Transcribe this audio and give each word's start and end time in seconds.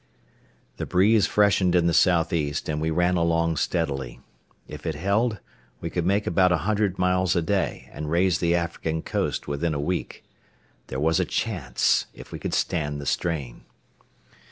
The 0.77 0.87
breeze 0.87 1.27
freshened 1.27 1.75
in 1.75 1.85
the 1.85 1.93
southeast, 1.93 2.67
and 2.67 2.81
we 2.81 2.89
ran 2.89 3.17
along 3.17 3.57
steadily. 3.57 4.19
If 4.67 4.87
it 4.87 4.95
held, 4.95 5.39
we 5.79 5.91
could 5.91 6.07
make 6.07 6.25
about 6.25 6.51
a 6.51 6.57
hundred 6.65 6.97
miles 6.97 7.35
a 7.35 7.41
day, 7.43 7.87
and 7.93 8.09
raise 8.09 8.39
the 8.39 8.55
African 8.55 9.03
coast 9.03 9.47
within 9.47 9.75
a 9.75 9.79
week. 9.79 10.23
There 10.87 10.99
was 10.99 11.19
a 11.19 11.23
chance, 11.25 12.07
if 12.15 12.31
we 12.31 12.39
could 12.39 12.55
stand 12.55 12.99
the 12.99 13.05
strain. 13.05 13.63